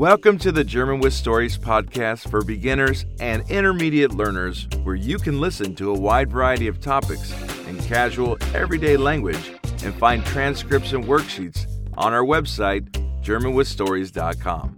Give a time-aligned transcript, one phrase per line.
[0.00, 5.42] Welcome to the German with Stories podcast for beginners and intermediate learners, where you can
[5.42, 7.34] listen to a wide variety of topics
[7.66, 9.52] in casual, everyday language
[9.84, 11.66] and find transcripts and worksheets
[11.98, 12.88] on our website,
[13.22, 14.76] GermanWithStories.com.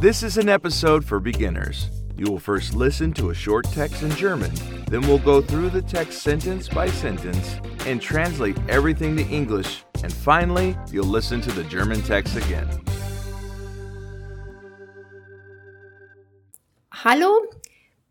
[0.00, 1.90] This is an episode for beginners.
[2.16, 5.82] You will first listen to a short text in German, then we'll go through the
[5.82, 7.56] text sentence by sentence
[7.86, 12.68] and translate everything to English, and finally, you'll listen to the German text again.
[17.02, 17.30] Hallo,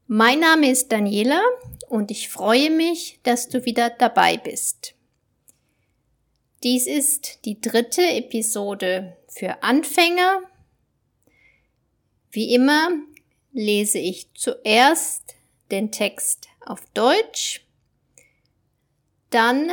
[0.07, 1.43] mein Name ist Daniela
[1.89, 4.95] und ich freue mich, dass du wieder dabei bist.
[6.63, 10.41] Dies ist die dritte Episode für Anfänger.
[12.31, 12.89] Wie immer
[13.51, 15.35] lese ich zuerst
[15.69, 17.63] den Text auf Deutsch,
[19.29, 19.69] dann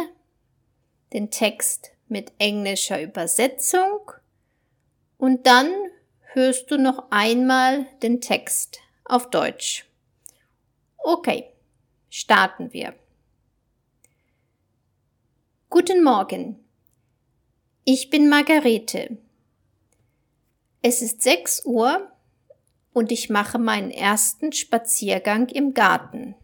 [1.14, 4.12] den Text mit englischer Übersetzung
[5.16, 5.72] und dann
[6.34, 9.86] hörst du noch einmal den Text auf Deutsch.
[10.98, 11.52] Okay,
[12.10, 12.94] starten wir.
[15.70, 16.64] Guten Morgen.
[17.84, 19.18] Ich bin Margarete.
[20.82, 22.10] Es ist 6 Uhr
[22.92, 26.34] und ich mache meinen ersten Spaziergang im Garten.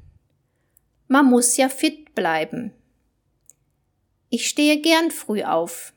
[1.08, 2.72] Man muss ja fit bleiben.
[4.30, 5.92] Ich stehe gern früh auf.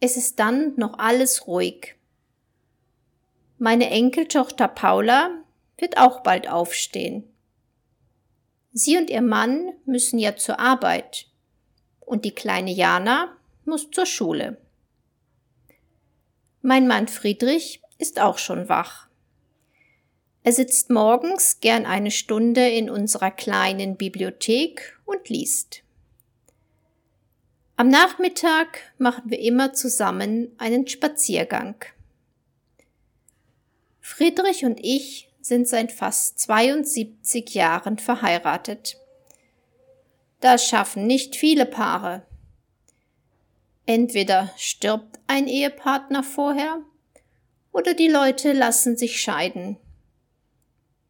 [0.00, 1.96] Es ist dann noch alles ruhig.
[3.58, 5.44] Meine Enkeltochter Paula
[5.80, 7.24] wird auch bald aufstehen.
[8.72, 11.26] Sie und ihr Mann müssen ja zur Arbeit
[12.00, 14.58] und die kleine Jana muss zur Schule.
[16.62, 19.08] Mein Mann Friedrich ist auch schon wach.
[20.42, 25.82] Er sitzt morgens gern eine Stunde in unserer kleinen Bibliothek und liest.
[27.76, 31.76] Am Nachmittag machen wir immer zusammen einen Spaziergang.
[34.00, 38.98] Friedrich und ich sind seit fast 72 Jahren verheiratet.
[40.40, 42.22] Das schaffen nicht viele Paare.
[43.86, 46.80] Entweder stirbt ein Ehepartner vorher
[47.72, 49.76] oder die Leute lassen sich scheiden.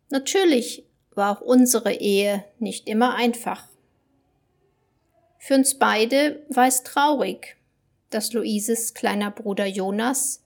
[0.09, 3.69] Natürlich war auch unsere Ehe nicht immer einfach.
[5.39, 7.57] Für uns beide war es traurig,
[8.11, 10.45] dass Luises kleiner Bruder Jonas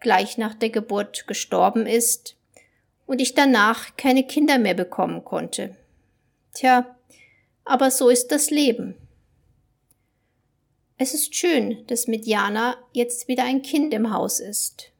[0.00, 2.36] gleich nach der Geburt gestorben ist
[3.12, 5.76] und ich danach keine Kinder mehr bekommen konnte.
[6.54, 6.96] Tja,
[7.62, 8.94] aber so ist das Leben.
[10.96, 14.92] Es ist schön, dass mit Jana jetzt wieder ein Kind im Haus ist.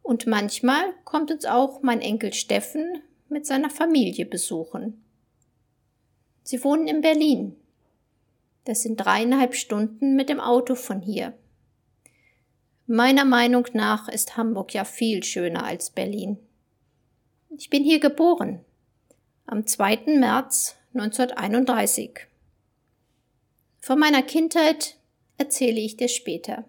[0.00, 5.04] Und manchmal kommt uns auch mein Enkel Steffen mit seiner Familie besuchen.
[6.44, 7.56] Sie wohnen in Berlin.
[8.64, 11.34] Das sind dreieinhalb Stunden mit dem Auto von hier.
[12.86, 16.38] Meiner Meinung nach ist Hamburg ja viel schöner als Berlin.
[17.58, 18.64] Ich bin hier geboren.
[19.44, 20.18] Am 2.
[20.18, 22.26] März 1931.
[23.80, 24.96] Von meiner Kindheit
[25.36, 26.64] erzähle ich dir später.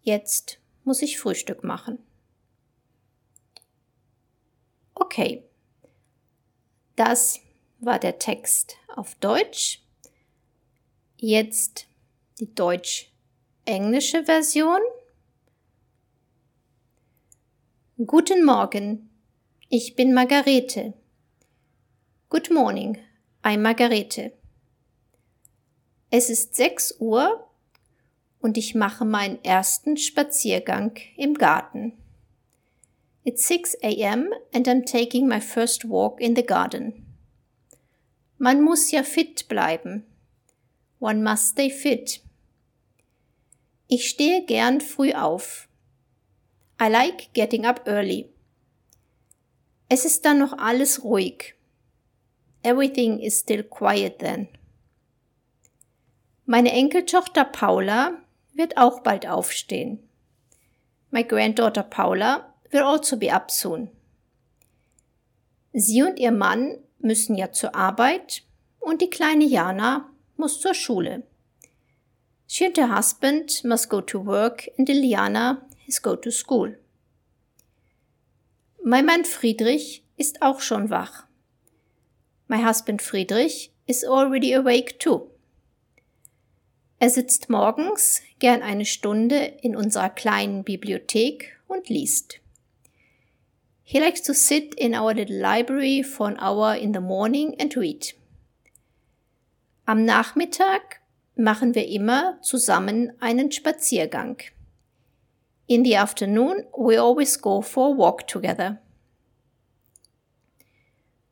[0.00, 1.98] Jetzt muss ich Frühstück machen.
[4.94, 5.42] Okay.
[6.96, 7.40] Das
[7.78, 9.82] war der Text auf Deutsch.
[11.18, 11.86] Jetzt
[12.40, 14.80] die deutsch-englische Version.
[18.06, 19.10] Guten Morgen,
[19.74, 20.92] ich bin Margarete.
[22.28, 22.98] Good morning,
[23.42, 24.34] I'm Margarete.
[26.10, 27.48] Es ist sechs Uhr
[28.42, 31.94] und ich mache meinen ersten Spaziergang im Garten.
[33.24, 34.34] It's 6 a.m.
[34.52, 37.06] and I'm taking my first walk in the garden.
[38.36, 40.04] Man muss ja fit bleiben.
[41.00, 42.20] One must stay fit.
[43.88, 45.66] Ich stehe gern früh auf.
[46.78, 48.28] I like getting up early.
[49.94, 51.54] Es ist dann noch alles ruhig.
[52.62, 54.48] Everything is still quiet then.
[56.46, 58.16] Meine Enkeltochter Paula
[58.54, 59.98] wird auch bald aufstehen.
[61.10, 63.90] My granddaughter Paula will also be up soon.
[65.74, 68.44] Sie und ihr Mann müssen ja zur Arbeit
[68.80, 71.22] und die kleine Jana muss zur Schule.
[72.46, 76.78] She and her husband must go to work and Liliana is go to school.
[78.84, 81.28] Mein Mann Friedrich ist auch schon wach.
[82.48, 85.30] My husband Friedrich is already awake too.
[86.98, 92.40] Er sitzt morgens gern eine Stunde in unserer kleinen Bibliothek und liest.
[93.84, 97.76] He likes to sit in our little library for an hour in the morning and
[97.76, 98.16] read.
[99.86, 101.00] Am Nachmittag
[101.36, 104.38] machen wir immer zusammen einen Spaziergang.
[105.72, 108.78] In the afternoon, we always go for a walk together.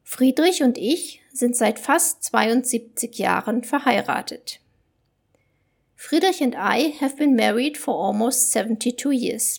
[0.02, 4.60] Friedrich und ich sind seit fast 72 Jahren verheiratet.
[5.94, 9.58] Friedrich and I have been married for almost 72 years.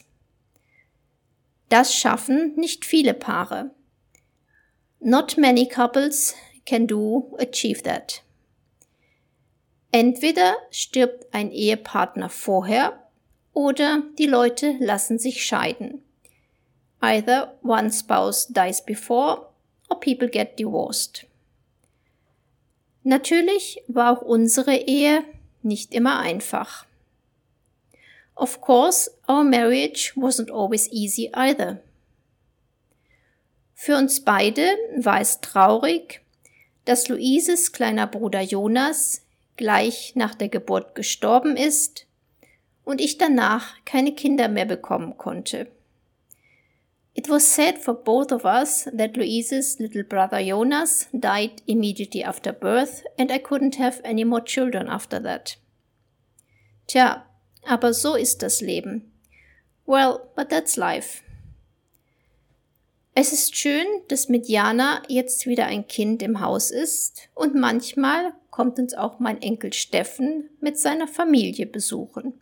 [1.70, 3.76] Das schaffen nicht viele Paare.
[5.00, 6.34] Not many couples
[6.66, 8.24] can do achieve that.
[9.92, 13.11] Entweder stirbt ein Ehepartner vorher
[13.54, 16.02] oder die Leute lassen sich scheiden.
[17.02, 19.48] Either one spouse dies before
[19.90, 21.26] or people get divorced.
[23.04, 25.24] Natürlich war auch unsere Ehe
[25.64, 26.86] nicht immer einfach.
[28.36, 31.82] Of course, our marriage wasn't always easy either.
[33.74, 36.22] Für uns beide war es traurig,
[36.86, 39.22] dass Luises kleiner Bruder Jonas
[39.58, 42.06] gleich nach der Geburt gestorben ist
[42.84, 45.68] und ich danach keine Kinder mehr bekommen konnte.
[47.14, 52.54] It was sad for both of us that Louise's little brother Jonas died immediately after
[52.54, 55.58] birth and I couldn't have any more children after that.
[56.88, 57.26] Tja,
[57.66, 59.12] aber so ist das Leben.
[59.86, 61.22] Well, but that's life.
[63.14, 68.34] Es ist schön, dass mit Jana jetzt wieder ein Kind im Haus ist und manchmal
[68.52, 72.34] kommt uns auch mein Enkel Steffen mit seiner Familie besuchen.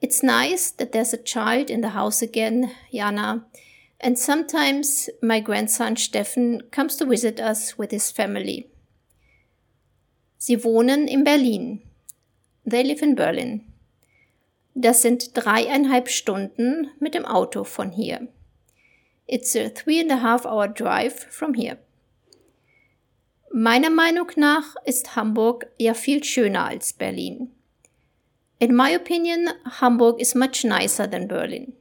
[0.00, 3.44] It's nice that there's a child in the house again, Jana,
[4.00, 8.68] and sometimes my grandson Steffen comes to visit us with his family.
[10.38, 11.82] Sie wohnen in Berlin.
[12.64, 13.64] They live in Berlin.
[14.76, 18.28] Das sind dreieinhalb Stunden mit dem Auto von hier.
[19.26, 21.78] It's a three and a half hour drive from here.
[23.52, 27.50] Meiner Meinung nach ist Hamburg ja viel schöner als Berlin.
[28.60, 29.50] In my opinion,
[29.80, 31.74] Hamburg is much nicer than Berlin.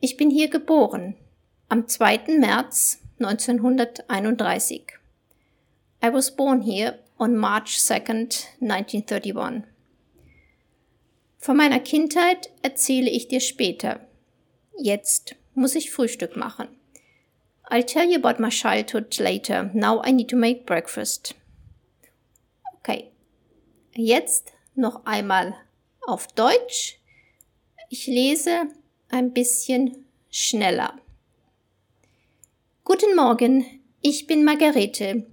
[0.00, 1.16] Ich bin hier geboren,
[1.68, 2.38] am 2.
[2.38, 4.92] März 1931.
[6.00, 9.64] I was born here on March 2nd, 1931.
[11.38, 14.06] Von meiner Kindheit erzähle ich dir später.
[14.78, 16.68] Jetzt muss ich Frühstück machen.
[17.68, 19.70] I'll tell you about my childhood later.
[19.74, 21.34] Now I need to make breakfast.
[22.78, 23.10] Okay.
[23.92, 25.54] Jetzt noch einmal
[26.06, 26.98] auf Deutsch.
[27.88, 28.68] Ich lese
[29.08, 30.94] ein bisschen schneller.
[32.84, 33.64] Guten Morgen,
[34.02, 35.26] ich bin Margarete.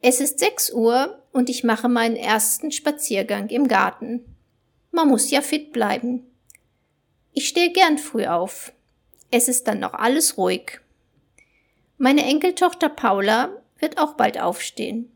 [0.00, 4.24] Es ist 6 Uhr und ich mache meinen ersten Spaziergang im Garten.
[4.90, 6.26] Man muss ja fit bleiben.
[7.32, 8.72] Ich stehe gern früh auf.
[9.30, 10.80] Es ist dann noch alles ruhig.
[11.98, 15.10] Meine Enkeltochter Paula wird auch bald aufstehen.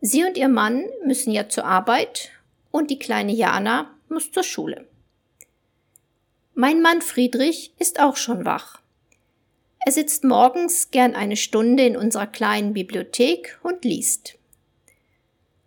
[0.00, 2.30] Sie und ihr Mann müssen ja zur Arbeit
[2.70, 4.86] und die kleine Jana muss zur Schule.
[6.54, 8.80] Mein Mann Friedrich ist auch schon wach.
[9.84, 14.36] Er sitzt morgens gern eine Stunde in unserer kleinen Bibliothek und liest.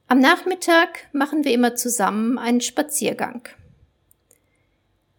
[0.07, 3.48] Am Nachmittag machen wir immer zusammen einen Spaziergang.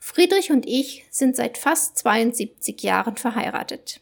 [0.00, 4.00] Friedrich und ich sind seit fast 72 Jahren verheiratet.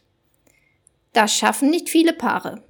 [1.13, 2.63] Das schaffen nicht viele Paare.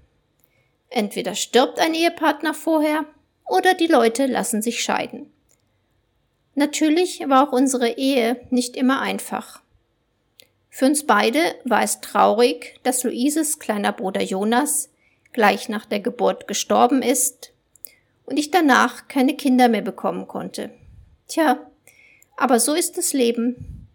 [0.89, 3.05] Entweder stirbt ein Ehepartner vorher
[3.49, 5.31] oder die Leute lassen sich scheiden.
[6.55, 9.61] Natürlich war auch unsere Ehe nicht immer einfach.
[10.69, 14.89] Für uns beide war es traurig, dass Luises kleiner Bruder Jonas
[15.33, 17.51] gleich nach der Geburt gestorben ist
[18.25, 20.69] und ich danach keine Kinder mehr bekommen konnte.
[21.27, 21.59] Tja,
[22.37, 23.87] aber so ist das Leben.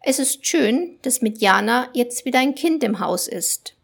[0.00, 3.74] Es ist schön, dass mit Jana jetzt wieder ein Kind im Haus ist.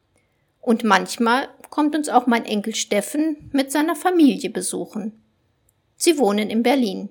[0.61, 5.23] Und manchmal kommt uns auch mein Enkel Steffen mit seiner Familie besuchen.
[5.97, 7.09] Sie wohnen in Berlin.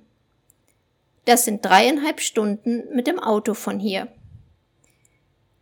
[1.26, 4.08] Das sind dreieinhalb Stunden mit dem Auto von hier.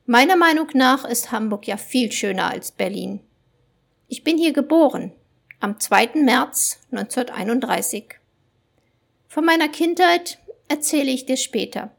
[0.06, 3.20] Meiner Meinung nach ist Hamburg ja viel schöner als Berlin.
[4.08, 5.12] Ich bin hier geboren,
[5.60, 6.12] am 2.
[6.24, 8.16] März 1931.
[9.28, 10.40] Von meiner Kindheit
[10.70, 11.92] erzähle ich dir später.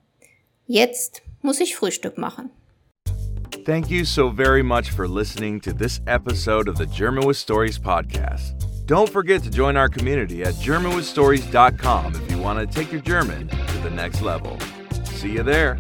[0.66, 2.50] Jetzt muss ich Frühstück machen.
[3.68, 7.78] Thank you so very much for listening to this episode of the German with Stories
[7.78, 8.64] podcast.
[8.86, 13.46] Don't forget to join our community at GermanWithStories.com if you want to take your German
[13.48, 14.58] to the next level.
[15.04, 15.78] See you there.